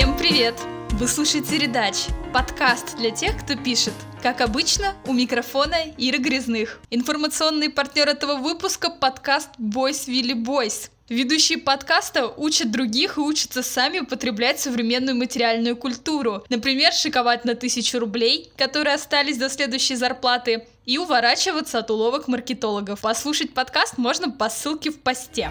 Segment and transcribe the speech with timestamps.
[0.00, 0.54] Всем привет!
[0.92, 3.92] Вы слушаете «Редач»— подкаст для тех, кто пишет.
[4.22, 6.80] Как обычно, у микрофона Ира Грязных.
[6.88, 10.90] Информационный партнер этого выпуска— подкаст «Бойс Вилли Бойс».
[11.10, 16.44] Ведущие подкаста учат других и учатся сами употреблять современную материальную культуру.
[16.48, 23.02] Например, шиковать на тысячу рублей, которые остались до следующей зарплаты, и уворачиваться от уловок маркетологов.
[23.02, 25.50] Послушать подкаст можно по ссылке в посте.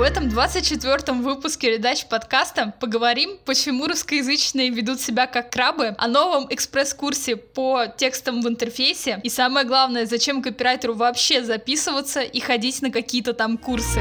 [0.00, 6.46] В этом 24-м выпуске передач подкаста поговорим, почему русскоязычные ведут себя как крабы, о новом
[6.48, 12.90] экспресс-курсе по текстам в интерфейсе и самое главное, зачем копирайтеру вообще записываться и ходить на
[12.90, 14.00] какие-то там курсы.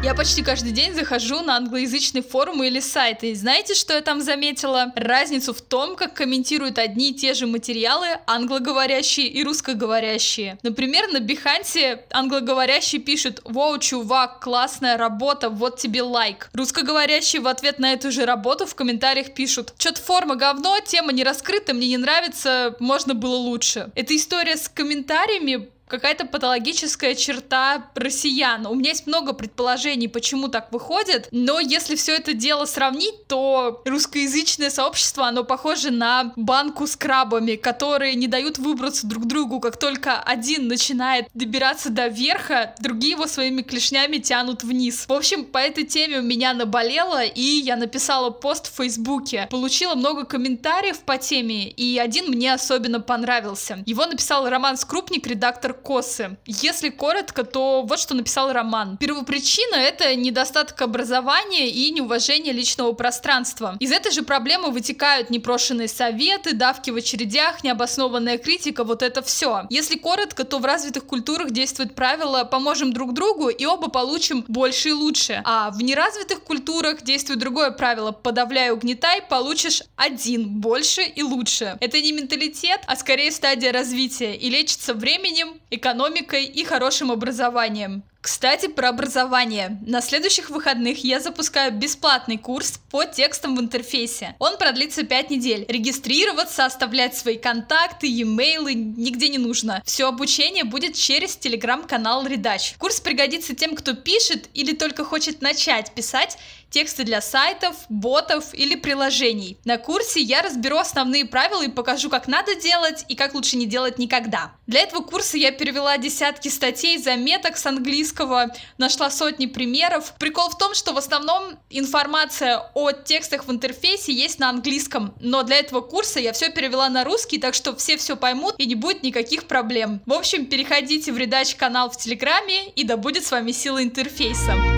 [0.00, 3.32] Я почти каждый день захожу на англоязычные форумы или сайты.
[3.32, 4.92] И знаете, что я там заметила?
[4.94, 10.56] Разницу в том, как комментируют одни и те же материалы англоговорящие и русскоговорящие.
[10.62, 16.48] Например, на Бихансе англоговорящий пишет «Воу, чувак, классная работа, вот тебе лайк».
[16.52, 21.24] Русскоговорящие в ответ на эту же работу в комментариях пишут «Чё-то форма говно, тема не
[21.24, 23.90] раскрыта, мне не нравится, можно было лучше».
[23.96, 28.66] Эта история с комментариями какая-то патологическая черта россиян.
[28.66, 33.82] У меня есть много предположений, почему так выходит, но если все это дело сравнить, то
[33.84, 39.60] русскоязычное сообщество, оно похоже на банку с крабами, которые не дают выбраться друг другу.
[39.60, 45.06] Как только один начинает добираться до верха, другие его своими клешнями тянут вниз.
[45.08, 49.48] В общем, по этой теме у меня наболело, и я написала пост в Фейсбуке.
[49.50, 53.82] Получила много комментариев по теме, и один мне особенно понравился.
[53.86, 56.36] Его написал Роман Скрупник, редактор косы.
[56.46, 58.96] Если коротко, то вот что написал Роман.
[58.98, 63.76] Первопричина— это недостаток образования и неуважение личного пространства.
[63.80, 69.66] Из этой же проблемы вытекают непрошенные советы, давки в очередях, необоснованная критика, вот это все.
[69.70, 74.90] Если коротко, то в развитых культурах действует правило «поможем друг другу и оба получим больше
[74.90, 75.42] и лучше».
[75.44, 81.76] А в неразвитых культурах действует другое правило «подавляй, угнетай, получишь один, больше и лучше».
[81.80, 88.02] Это не менталитет, а скорее стадия развития и лечится временем, экономикой и хорошим образованием.
[88.20, 89.78] Кстати, про образование.
[89.86, 94.34] На следующих выходных я запускаю бесплатный курс по текстам в интерфейсе.
[94.38, 95.64] Он продлится 5 недель.
[95.68, 99.82] Регистрироваться, оставлять свои контакты, e-mail нигде не нужно.
[99.86, 102.74] Все обучение будет через телеграм-канал Редач.
[102.78, 106.38] Курс пригодится тем, кто пишет или только хочет начать писать
[106.70, 109.58] тексты для сайтов, ботов или приложений.
[109.64, 113.66] На курсе я разберу основные правила и покажу, как надо делать и как лучше не
[113.66, 114.52] делать никогда.
[114.66, 120.14] Для этого курса я перевела десятки статей, заметок с английского, нашла сотни примеров.
[120.18, 125.42] Прикол в том, что в основном информация о текстах в интерфейсе есть на английском, но
[125.42, 128.74] для этого курса я все перевела на русский, так что все все поймут и не
[128.74, 130.00] будет никаких проблем.
[130.06, 134.77] В общем, переходите в редач канал в Телеграме и да будет с вами сила интерфейса.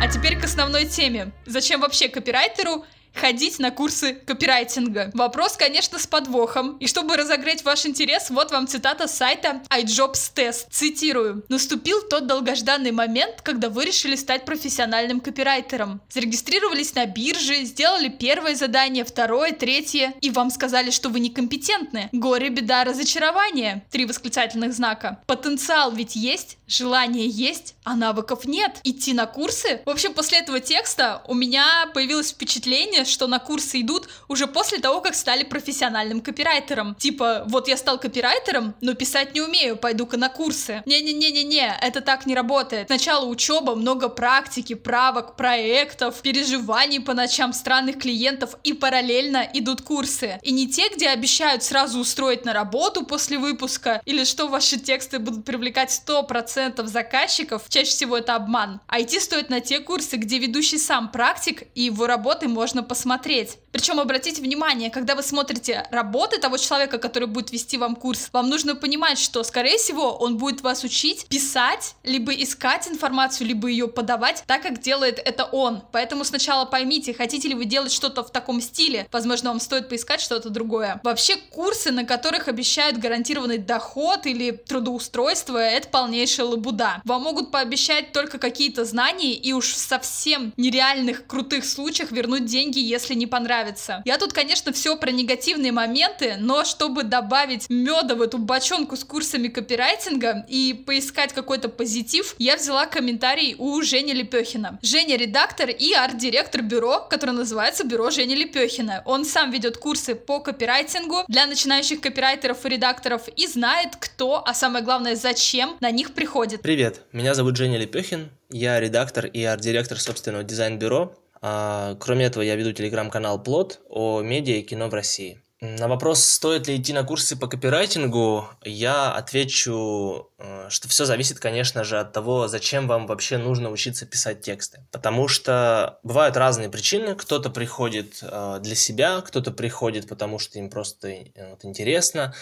[0.00, 1.32] А теперь к основной теме.
[1.44, 5.10] Зачем вообще копирайтеру ходить на курсы копирайтинга.
[5.14, 6.76] Вопрос, конечно, с подвохом.
[6.78, 10.66] И чтобы разогреть ваш интерес, вот вам цитата с сайта iJobs Test.
[10.70, 11.44] Цитирую.
[11.48, 16.00] «Наступил тот долгожданный момент, когда вы решили стать профессиональным копирайтером.
[16.10, 22.08] Зарегистрировались на бирже, сделали первое задание, второе, третье, и вам сказали, что вы некомпетентны.
[22.12, 23.84] Горе, беда, разочарование.
[23.90, 25.20] Три восклицательных знака.
[25.26, 28.80] Потенциал ведь есть, желание есть, а навыков нет.
[28.84, 29.80] Идти на курсы?
[29.84, 34.78] В общем, после этого текста у меня появилось впечатление, что на курсы идут уже после
[34.78, 36.94] того, как стали профессиональным копирайтером.
[36.96, 40.82] Типа, вот я стал копирайтером, но писать не умею, пойду-ка на курсы.
[40.86, 42.88] Не-не-не-не-не, это так не работает.
[42.88, 50.38] Сначала учеба, много практики, правок, проектов, переживаний по ночам странных клиентов и параллельно идут курсы.
[50.42, 55.18] И не те, где обещают сразу устроить на работу после выпуска, или что ваши тексты
[55.18, 58.80] будут привлекать 100% заказчиков, чаще всего это обман.
[58.86, 63.58] А идти стоит на те курсы, где ведущий сам практик, и его работы можно посмотреть.
[63.72, 68.48] Причем обратите внимание, когда вы смотрите работы того человека, который будет вести вам курс, вам
[68.48, 73.88] нужно понимать, что, скорее всего, он будет вас учить писать, либо искать информацию, либо ее
[73.88, 75.82] подавать так, как делает это он.
[75.92, 79.06] Поэтому сначала поймите, хотите ли вы делать что-то в таком стиле.
[79.12, 81.00] Возможно, вам стоит поискать что-то другое.
[81.04, 87.02] Вообще, курсы, на которых обещают гарантированный доход или трудоустройство, это полнейшая лабуда.
[87.04, 92.78] Вам могут пообещать только какие-то знания и уж в совсем нереальных крутых случаях вернуть деньги,
[92.78, 94.02] если не понравится нравится.
[94.04, 99.04] Я тут, конечно, все про негативные моменты, но чтобы добавить меда в эту бочонку с
[99.04, 104.78] курсами копирайтинга и поискать какой-то позитив, я взяла комментарий у Жени Лепехина.
[104.82, 109.02] Женя редактор и арт-директор бюро, которое называется Бюро Жени Лепехина.
[109.04, 114.54] Он сам ведет курсы по копирайтингу для начинающих копирайтеров и редакторов и знает, кто, а
[114.54, 116.62] самое главное, зачем на них приходит.
[116.62, 121.14] Привет, меня зовут Женя Лепехин, я редактор и арт-директор собственного дизайн-бюро.
[121.40, 125.42] А, кроме этого, я веду телеграм-канал «Плод» о медиа и кино в России.
[125.60, 131.40] На вопрос, стоит ли идти на курсы по копирайтингу, я отвечу, э, что все зависит,
[131.40, 134.86] конечно же, от того, зачем вам вообще нужно учиться писать тексты.
[134.92, 137.16] Потому что бывают разные причины.
[137.16, 142.34] Кто-то приходит э, для себя, кто-то приходит, потому что им просто э, вот, интересно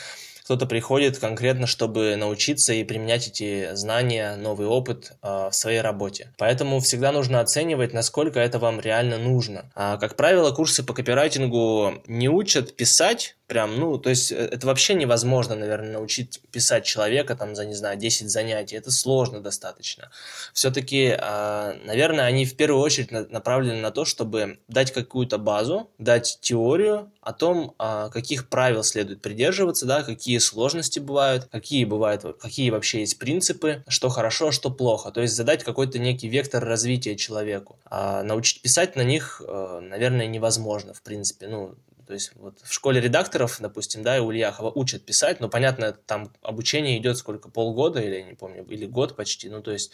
[0.46, 6.32] кто-то приходит конкретно, чтобы научиться и применять эти знания, новый опыт э, в своей работе.
[6.38, 9.72] Поэтому всегда нужно оценивать, насколько это вам реально нужно.
[9.74, 14.66] А, как правило, курсы по копирайтингу не учат писать, прям, ну, то есть э, это
[14.66, 18.76] вообще невозможно, наверное, научить писать человека там за, не знаю, 10 занятий.
[18.76, 20.10] Это сложно достаточно.
[20.52, 26.38] Все-таки, а, наверное, они в первую очередь направлены на то, чтобы дать какую-то базу, дать
[26.40, 32.70] теорию о том, а, каких правил следует придерживаться, да, какие сложности бывают, какие бывают, какие
[32.70, 35.10] вообще есть принципы, что хорошо, что плохо.
[35.10, 37.78] То есть задать какой-то некий вектор развития человеку.
[37.84, 41.48] А научить писать на них, э, наверное, невозможно, в принципе.
[41.48, 41.74] Ну,
[42.06, 46.32] то есть вот в школе редакторов, допустим, да, и Ульяхова учат писать, но понятно, там
[46.42, 49.92] обучение идет сколько, полгода или, я не помню, или год почти, ну то есть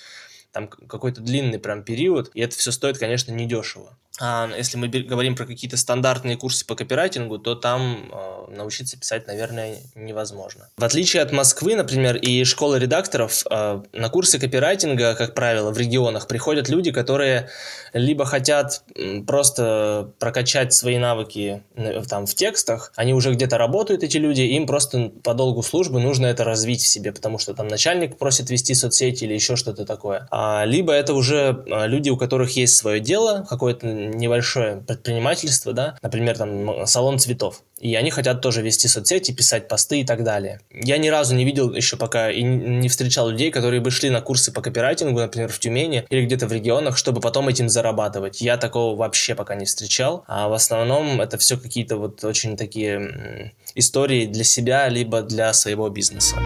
[0.53, 3.99] там какой-то длинный прям период, и это все стоит, конечно, недешево.
[4.25, 9.27] А если мы говорим про какие-то стандартные курсы по копирайтингу, то там э, научиться писать,
[9.27, 10.69] наверное, невозможно.
[10.77, 15.79] В отличие от Москвы, например, и школы редакторов, э, на курсы копирайтинга, как правило, в
[15.79, 17.49] регионах приходят люди, которые
[17.93, 18.85] либо хотят
[19.27, 21.65] просто прокачать свои навыки
[22.09, 26.27] там в текстах, они уже где-то работают, эти люди, им просто по долгу службы нужно
[26.27, 30.29] это развить в себе, потому что там начальник просит вести соцсети или еще что-то такое.
[30.31, 36.37] А, либо это уже люди, у которых есть свое дело, какое-то небольшое предпринимательство, да, например,
[36.37, 40.61] там салон цветов, и они хотят тоже вести соцсети, писать посты и так далее.
[40.71, 44.21] Я ни разу не видел еще пока и не встречал людей, которые бы шли на
[44.21, 48.41] курсы по копирайтингу, например, в Тюмени или где-то в регионах, чтобы потом этим зарабатывать.
[48.41, 53.53] Я такого вообще пока не встречал, а в основном это все какие-то вот очень такие
[53.75, 56.37] истории для себя, либо для своего бизнеса.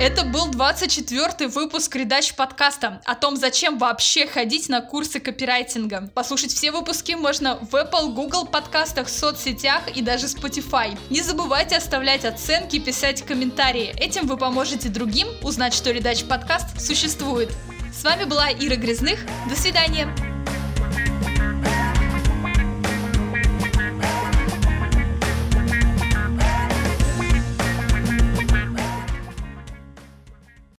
[0.00, 6.10] Это был 24 выпуск Редач подкаста о том, зачем вообще ходить на курсы копирайтинга.
[6.14, 10.98] Послушать все выпуски можно в Apple, Google подкастах, соцсетях и даже Spotify.
[11.10, 13.94] Не забывайте оставлять оценки, писать комментарии.
[13.96, 17.50] Этим вы поможете другим узнать, что Редач подкаст существует.
[17.92, 19.20] С вами была Ира Грязных.
[19.48, 20.12] До свидания.